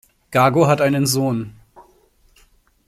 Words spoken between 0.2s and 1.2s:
Gago hat einen